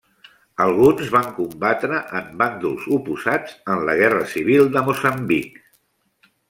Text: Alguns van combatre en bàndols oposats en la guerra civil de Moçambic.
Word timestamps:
Alguns 0.63 1.11
van 1.15 1.27
combatre 1.41 1.99
en 2.21 2.33
bàndols 2.41 2.89
oposats 2.97 3.55
en 3.75 3.87
la 3.91 3.99
guerra 4.03 4.27
civil 4.35 4.77
de 4.79 4.87
Moçambic. 4.89 5.63